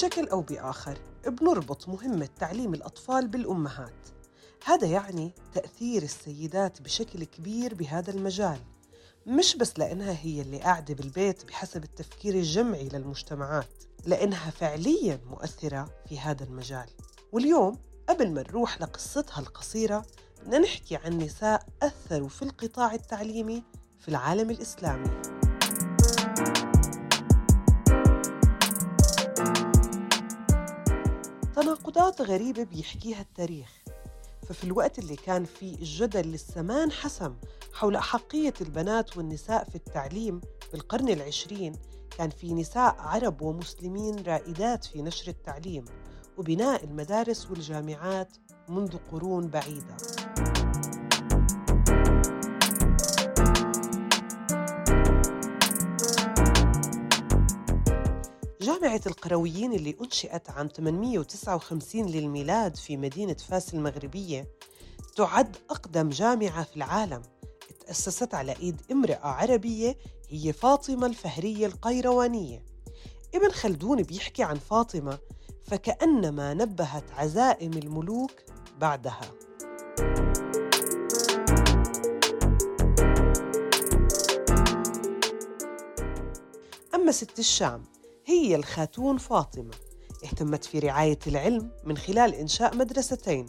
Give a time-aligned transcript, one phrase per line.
[0.00, 4.08] بشكل أو بآخر بنربط مهمة تعليم الأطفال بالأمهات.
[4.64, 8.58] هذا يعني تأثير السيدات بشكل كبير بهذا المجال
[9.26, 16.18] مش بس لأنها هي اللي قاعدة بالبيت بحسب التفكير الجمعي للمجتمعات لأنها فعليا مؤثرة في
[16.18, 16.90] هذا المجال.
[17.32, 20.06] واليوم قبل ما نروح لقصتها القصيرة
[20.42, 23.62] بدنا نحكي عن نساء أثروا في القطاع التعليمي
[23.98, 25.29] في العالم الإسلامي.
[31.90, 33.68] تناقضات غريبة بيحكيها التاريخ.
[34.48, 37.36] ففي الوقت اللي كان فيه الجدل لسه ما انحسم
[37.72, 40.40] حول أحقية البنات والنساء في التعليم
[40.72, 41.76] بالقرن العشرين
[42.18, 45.84] كان في نساء عرب ومسلمين رائدات في نشر التعليم
[46.38, 48.36] وبناء المدارس والجامعات
[48.68, 49.96] منذ قرون بعيدة.
[58.60, 64.48] جامعة القرويين اللي أنشئت عام 859 للميلاد في مدينة فاس المغربية
[65.16, 67.22] تعد أقدم جامعة في العالم.
[67.86, 69.98] تأسست على إيد امرأة عربية
[70.30, 72.64] هي فاطمة الفهرية القيروانية.
[73.34, 75.18] ابن خلدون بيحكي عن فاطمة
[75.66, 78.32] فكأنما نبهت عزائم الملوك
[78.78, 79.20] بعدها.
[86.94, 87.89] أما ست الشام
[88.40, 89.70] هي الخاتون فاطمة
[90.24, 93.46] اهتمت في رعاية العلم من خلال إنشاء مدرستين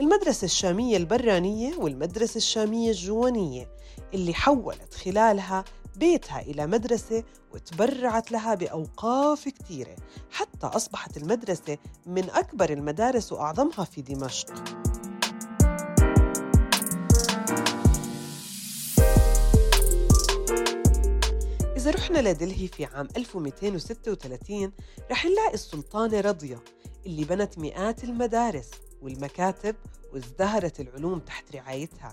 [0.00, 3.68] المدرسة الشامية البرانية والمدرسة الشامية الجوانية
[4.14, 5.64] اللي حولت خلالها
[5.96, 7.24] بيتها إلى مدرسة
[7.54, 9.96] وتبرعت لها بأوقاف كثيرة
[10.30, 14.54] حتى أصبحت المدرسة من أكبر المدارس وأعظمها في دمشق.
[21.80, 24.72] إذا رحنا لدلهي في عام 1236
[25.10, 26.58] رح نلاقي السلطانة رضية
[27.06, 28.70] اللي بنت مئات المدارس
[29.02, 29.76] والمكاتب
[30.12, 32.12] وازدهرت العلوم تحت رعايتها.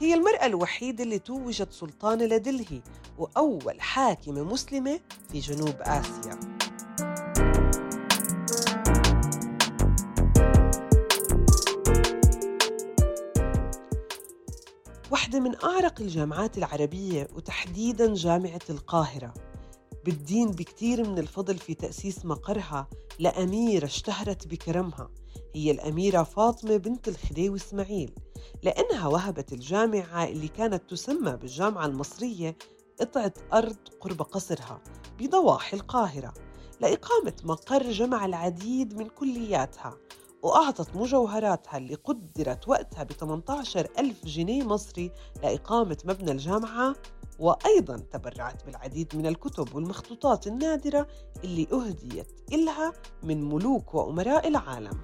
[0.00, 2.82] هي المرأة الوحيدة اللي توجت سلطانة لدلهي
[3.18, 5.00] وأول حاكمة مسلمة
[5.32, 6.57] في جنوب آسيا.
[15.28, 19.34] واحدة من أعرق الجامعات العربية وتحديداً جامعة القاهرة.
[20.04, 25.10] بالدين بكتير من الفضل في تأسيس مقرها لأميرة اشتهرت بكرمها.
[25.54, 28.14] هي الأميرة فاطمة بنت الخديوي إسماعيل.
[28.62, 32.56] لأنها وهبت الجامعة اللي كانت تسمى بالجامعة المصرية
[33.00, 34.82] قطعة أرض قرب قصرها
[35.20, 36.34] بضواحي القاهرة.
[36.80, 39.96] لإقامة مقر جمع العديد من كلياتها.
[40.42, 45.10] وأعطت مجوهراتها اللي قدرت وقتها ب 18 ألف جنيه مصري
[45.42, 46.94] لإقامة مبنى الجامعة
[47.38, 51.06] وأيضا تبرعت بالعديد من الكتب والمخطوطات النادرة
[51.44, 55.00] اللي أهديت إلها من ملوك وأمراء العالم.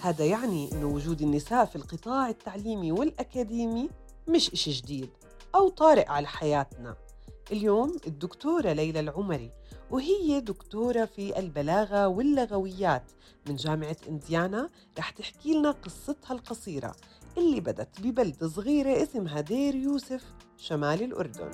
[0.00, 3.88] هذا يعني أن وجود النساء في القطاع التعليمي والأكاديمي
[4.28, 5.10] مش إشي جديد
[5.54, 6.96] أو طارئ على حياتنا.
[7.52, 9.50] اليوم الدكتورة ليلى العمري
[9.90, 13.12] وهي دكتورة في البلاغة واللغويات
[13.48, 16.94] من جامعة إنديانا رح تحكي لنا قصتها القصيرة
[17.38, 20.24] اللي بدت ببلدة صغيرة اسمها دير يوسف
[20.56, 21.50] شمال الأردن.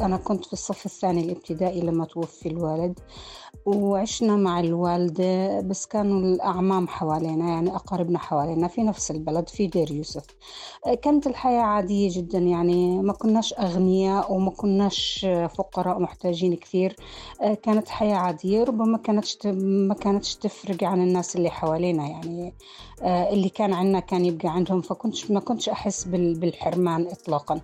[0.00, 2.98] أنا كنت في الصف الثاني الابتدائي لما توفي الوالد
[3.66, 9.90] وعشنا مع الوالدة بس كانوا الأعمام حوالينا يعني أقاربنا حوالينا في نفس البلد في دير
[9.92, 10.24] يوسف.
[11.02, 15.26] كانت الحياة عادية جدا يعني ما كناش أغنياء وما كناش
[15.58, 16.96] فقراء محتاجين كثير.
[17.62, 22.54] كانت حياة عادية ربما كانتش ما كانتش تفرق عن الناس اللي حوالينا يعني
[23.04, 27.60] اللي كان عندنا كان يبقى عندهم فكنتش ما كنتش أحس بالحرمان إطلاقا.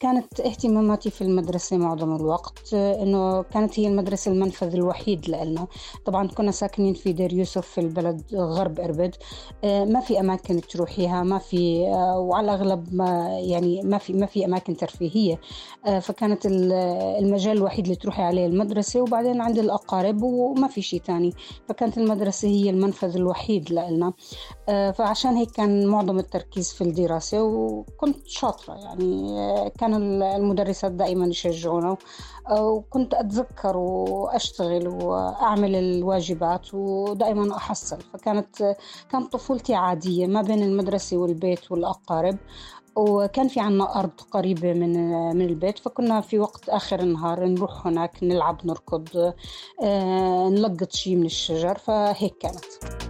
[0.00, 5.66] كانت اهتماماتي في المدرسة معظم الوقت إنه كانت هي المدرسة المنفذ الوحيد لنا
[6.04, 9.14] طبعا كنا ساكنين في دير يوسف في البلد غرب إربد.
[9.64, 11.82] ما في أماكن تروحيها ما في
[12.16, 15.40] وعلى الأغلب ما يعني ما في ما في أماكن ترفيهية.
[16.00, 21.32] فكانت المجال الوحيد اللي تروحي عليه المدرسة وبعدين عند الأقارب وما في شيء تاني.
[21.68, 24.12] فكانت المدرسة هي المنفذ الوحيد لنا
[24.66, 28.74] فعشان هيك كان معظم التركيز في الدراسة وكنت شاطرة.
[28.74, 29.34] يعني
[29.78, 31.96] كان المدرسات دائما يشجعونا.
[32.50, 38.00] وكنت أتذكر وأشتغل وأعمل الواجبات ودائما أحصل.
[38.12, 38.76] فكانت
[39.10, 42.36] كانت طفولتي عادية ما بين المدرسة والبيت والأقارب
[42.96, 44.92] وكان في عنا أرض قريبة من
[45.36, 49.32] من البيت فكنا في وقت آخر النهار نروح هناك نلعب نركض
[49.82, 51.78] آه، نلقط شيء من الشجر.
[51.78, 53.03] فهيك كانت.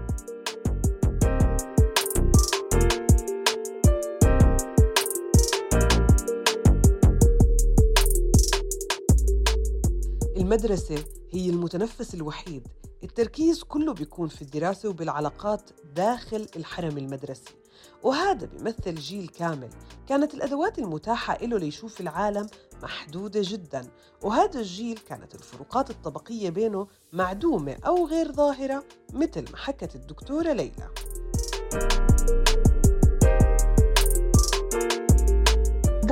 [10.45, 12.69] المدرسة هي المتنفس الوحيد.
[13.05, 17.55] التركيز كله بيكون في الدراسة وبالعلاقات داخل الحرم المدرسي.
[18.03, 19.71] وهذا بيمثل جيل كامل.
[20.09, 22.47] كانت الأدوات المتاحة له ليشوف العالم
[22.83, 23.91] محدودة جدا.
[24.23, 30.91] وهذا الجيل كانت الفروقات الطبقية بينه معدومة أو غير ظاهرة مثل ما حكت الدكتورة ليلى.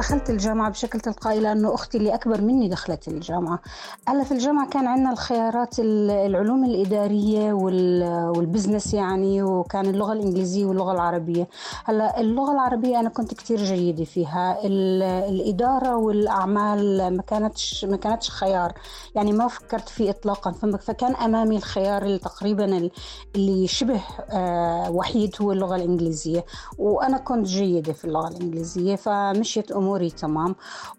[0.02, 3.58] دخلت الجامعة بشكل تلقائي لأنه أختي اللي أكبر مني دخلت الجامعة.
[4.08, 11.48] هلا في الجامعة كان عندنا الخيارات العلوم الإدارية والبزنس يعني وكان اللغة الإنجليزية واللغة العربية.
[11.84, 14.58] هلا اللغة العربية أنا كنت كتير جيدة فيها.
[15.28, 18.72] الإدارة والأعمال ما كانتش ما كانتش خيار.
[19.14, 20.52] يعني ما فكرت فيه إطلاقا.
[20.80, 22.90] فكان أمامي الخيار تقريبا
[23.36, 24.00] اللي شبه
[24.30, 26.44] آه، وحيد هو اللغة الإنجليزية.
[26.78, 30.54] وأنا كنت جيدة في اللغة الإنجليزية فمشيت اموري تمام.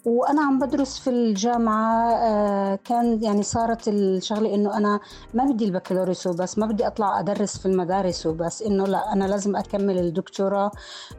[0.05, 4.99] وأنا عم بدرس في الجامعة آه، كان يعني صارت الشغلة إنه أنا
[5.33, 9.55] ما بدي البكالوريوس وبس ما بدي أطلع أدرس في المدارس وبس إنه لا أنا لازم
[9.55, 10.71] أكمل الدكتوراه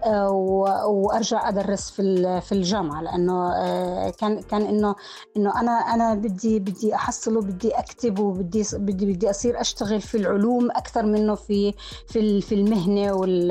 [0.04, 0.30] آه،
[0.86, 3.02] وأرجع أدرس في في الجامعة.
[3.02, 4.94] لأنه آه، كان كان إنه
[5.36, 10.70] إنه أنا أنا بدي بدي احصل وبدي أكتب وبدي بدي بدي أصير أشتغل في العلوم
[10.70, 11.74] أكثر منه في
[12.08, 13.50] في في المهنة وال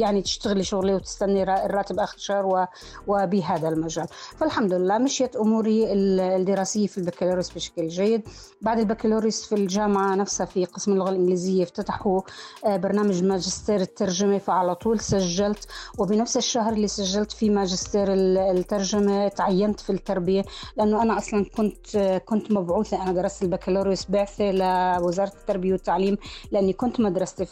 [0.00, 2.68] يعني تشتغلي شغلي وتستني الراتب آخر الشهر
[3.06, 4.06] وبها هذا المجال.
[4.36, 8.22] فالحمد لله مشيت أموري الدراسية في البكالوريوس بشكل جيد.
[8.62, 12.20] بعد البكالوريوس في الجامعة نفسها في قسم اللغة الإنجليزية افتتحوا
[12.66, 15.66] آه، برنامج ماجستير الترجمة فعلى طول سجلت.
[15.98, 20.42] وبنفس الشهر اللي سجلت فيه ماجستير الترجمة تعينت في التربية
[20.76, 21.96] لأنه أنا أصلا كنت
[22.26, 23.02] كنت مبعوثة.
[23.02, 26.16] أنا درست البكالوريوس بعثة لوزارة التربية والتعليم
[26.52, 27.44] لأني كنت مدرستي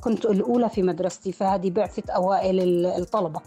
[0.00, 3.40] كنت الأولى في مدرستي فهذه بعثة أوائل الطلبة.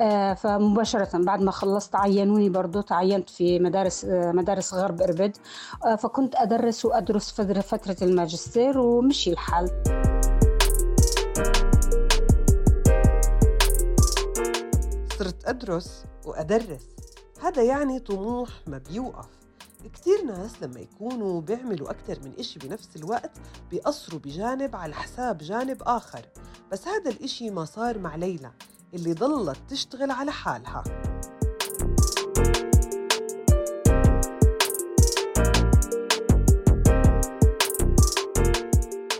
[0.00, 5.36] آه، فمباشرة بعد ما خلصت عينوني برضو تعينت في مدارس مدارس غرب إربد
[5.84, 9.68] آه، فكنت أدرس وأدرس فترة الماجستير ومشي الحال.
[15.18, 16.82] صرت أدرس وأدرس.
[17.42, 19.28] هذا يعني طموح ما بيوقف.
[19.94, 23.30] كتير ناس لما يكونوا بيعملوا أكثر من إشي بنفس الوقت
[23.70, 26.20] بيقصروا بجانب على حساب جانب آخر.
[26.72, 28.50] بس هذا الإشي ما صار مع ليلى.
[28.94, 30.84] اللي ضلت تشتغل على حالها.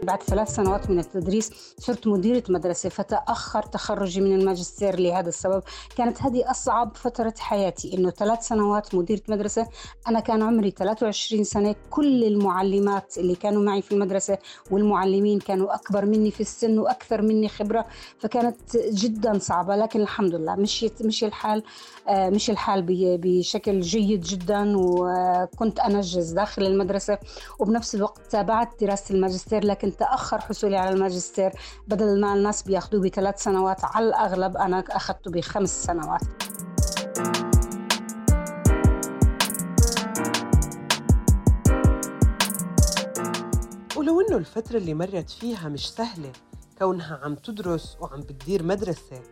[0.09, 5.63] بعد ثلاث سنوات من التدريس صرت مديرة مدرسة فتأخر تخرجي من الماجستير لهذا السبب.
[5.97, 9.67] كانت هذه أصعب فترة حياتي إنه ثلاث سنوات مديرة مدرسة.
[10.09, 14.39] أنا كان عمري 23 سنة كل المعلمات اللي كانوا معي في المدرسة
[14.71, 17.87] والمعلمين كانوا أكبر مني في السن وأكثر مني خبرة
[18.19, 19.77] فكانت جدا صعبة.
[19.77, 21.63] لكن الحمد لله مشيت مشي الحال
[22.09, 27.19] آه، مشي الحال بشكل جيد جدا وكنت أنجز داخل المدرسة.
[27.59, 31.51] وبنفس الوقت تابعت دراسة الماجستير لكن تأخر حصولي على الماجستير
[31.89, 33.85] بدل ما الناس بياخذوه بثلاث سنوات.
[33.85, 36.23] على الأغلب أنا أخذته بخمس سنوات.
[43.97, 46.33] ولو إنه الفترة اللي مرت فيها مش سهلة
[46.79, 49.23] كونها عم تدرس وعم بتدير مدرسة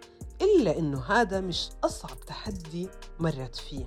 [0.42, 2.88] إلا إنه هذا مش أصعب تحدي
[3.20, 3.86] مرت فيه.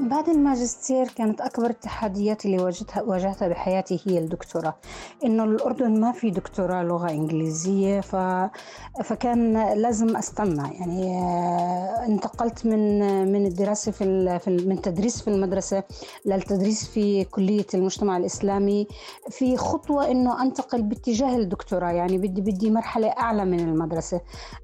[0.00, 4.74] بعد الماجستير كانت أكبر التحديات اللي واجهتها واجهتها بحياتي هي الدكتوراه.
[5.24, 8.16] إنه الأردن ما في دكتوراه لغة إنجليزية ف...
[9.04, 10.74] فكان لازم أستنى.
[10.74, 12.98] يعني آه، انتقلت من
[13.32, 14.40] من الدراسة في, ال...
[14.40, 14.68] في ال...
[14.68, 15.82] من تدريس في المدرسة
[16.26, 18.86] للتدريس في كلية المجتمع الإسلامي.
[19.30, 21.90] في خطوة إنه أنتقل باتجاه الدكتوراه.
[21.90, 24.20] يعني بدي بدي مرحلة أعلى من المدرسة.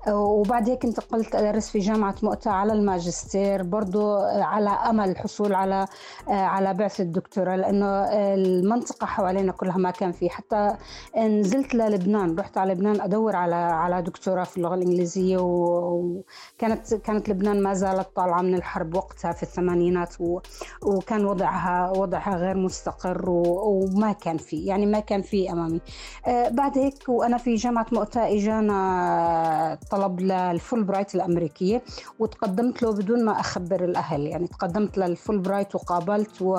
[0.08, 5.87] وبعد هيك انتقلت أدرس في جامعة مؤتة على الماجستير برضو على أمل الحصول على
[6.29, 7.87] آه، على بعثة الدكتوراه لأنه
[8.35, 10.76] المنطقة حوالينا كلها ما كان في حتى
[11.19, 17.62] نزلت للبنان رحت على لبنان أدور على على دكتوراه في اللغة الإنجليزية وكانت كانت لبنان
[17.62, 20.14] ما زالت طالعة من الحرب وقتها في الثمانينات
[20.83, 25.81] وكان وضعها وضعها غير مستقر وما كان في يعني ما كان في أمامي.
[26.26, 31.83] آه، بعد هيك وأنا في جامعة مؤتة إجانا طلب للفول برايت الأمريكية
[32.19, 36.57] وتقدمت له بدون ما أخبر الأهل يعني تقدمت قدمت للفول برايت وقابلت و...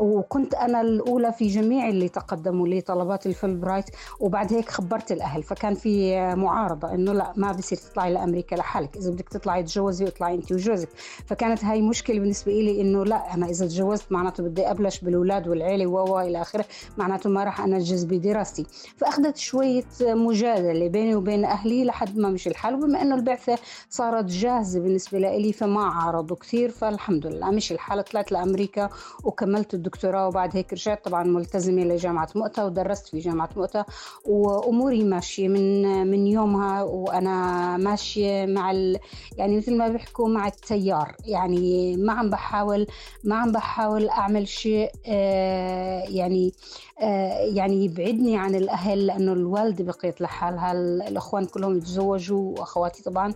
[0.00, 3.84] وكنت أنا الأولى في جميع اللي تقدموا لي طلبات الفول برايت
[4.20, 9.10] وبعد هيك خبرت الأهل فكان في معارضة إنه لا ما بصير تطلعي لأمريكا لحالك إذا
[9.10, 10.88] بدك تطلعي تجوزي واطلعي أنت وجوزك.
[11.26, 15.86] فكانت هاي مشكلة بالنسبة لي إنه لا أنا إذا تجوزت معناته بدي أبلش بالأولاد والعيلة
[15.86, 16.64] و إلى آخره
[16.98, 18.66] معناته ما راح أنجز بدراستي.
[18.96, 23.58] فأخذت شوية مجادلة بيني وبين أهلي لحد ما مشي الحال وبما إنه البعثة
[23.90, 28.90] صارت جاهزة بالنسبة لي فما عارضوا كثير فالحمد لله مشي الحال طلعت لأمريكا
[29.24, 33.84] وكملت الدكتوراه وبعد هيك رجعت طبعا ملتزمة لجامعة مؤتة ودرست في جامعة مؤتة
[34.26, 38.98] وأموري ماشية من من يومها وأنا ماشية مع ال...
[39.38, 42.86] يعني مثل ما بيحكوا مع التيار يعني ما عم بحاول
[43.24, 46.52] ما عم بحاول أعمل شيء آه يعني
[47.00, 50.72] آه يعني يبعدني عن الأهل لأنه الوالدة بقيت لحالها
[51.08, 53.34] الأخوان كلهم تزوجوا وأخواتي طبعا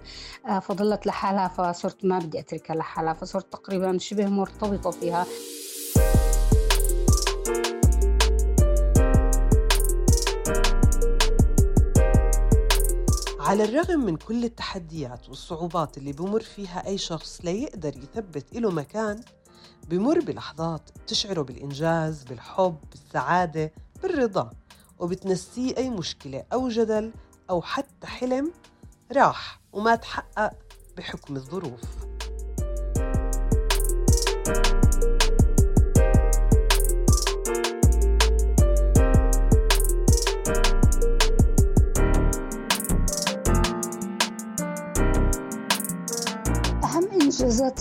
[0.48, 5.26] آه فضلت لحالها فصرت ما بدي أتركها لحالها فصرت تقريبا شبه مرتبطة فيها.
[13.40, 19.20] على الرغم من كل التحديات والصعوبات اللي بمر فيها أي شخص ليقدر يثبت له مكان
[19.88, 23.72] بمر بلحظات بتشعره بالإنجاز بالحب بالسعادة
[24.02, 24.50] بالرضا
[24.98, 27.12] وبتنسيه أي مشكلة أو جدل
[27.50, 28.52] أو حتى حلم
[29.12, 30.52] راح وما تحقق
[30.96, 32.07] بحكم الظروف.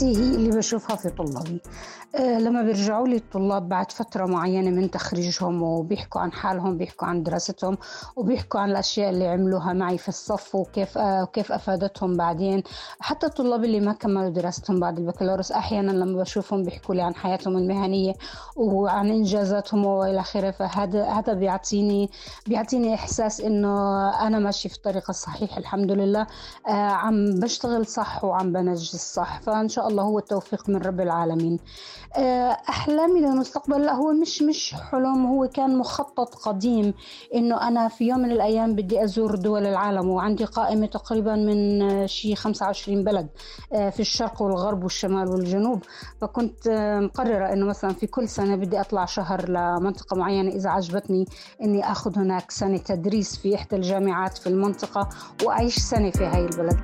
[0.04, 1.62] هي اللي بشوفها في طلابي.
[2.16, 7.78] لما بيرجعوا لي الطلاب بعد فترة معينة من تخريجهم وبيحكوا عن حالهم بيحكوا عن دراستهم
[8.16, 12.64] وبيحكوا عن الأشياء اللي عملوها معي في الصف وكيف أه وكيف أفادتهم بعدين.
[13.00, 17.58] حتى الطلاب اللي ما كملوا دراستهم بعد البكالوريوس أحيانا لما بشوفهم بيحكوا لي عن حياتهم
[17.58, 18.14] المهنية
[18.56, 22.10] وعن إنجازاتهم وإلى آخره فهذا هذا بيعطيني
[22.48, 26.28] بيعطيني إحساس إنه أنا ماشي في الطريق الصحيح الحمد لله.
[26.68, 31.60] أه عم بشتغل صح وعم بنجز صح فإن شاء الله هو التوفيق من رب العالمين.
[32.70, 36.94] احلامي للمستقبل لا هو مش مش حلم هو كان مخطط قديم
[37.36, 42.36] إنه أنا في يوم من الأيام بدي أزور دول العالم وعندي قائمة تقريبا من شي
[42.36, 43.28] 25 بلد
[43.70, 45.84] في الشرق والغرب والشمال والجنوب.
[46.22, 46.68] فكنت
[47.04, 51.26] مقررة إنه مثلا في كل سنة بدي أطلع شهر لمنطقة معينة إذا عجبتني
[51.64, 55.10] إني آخذ هناك سنة تدريس في إحدى الجامعات في المنطقة
[55.44, 56.78] وأعيش سنة في هاي البلد.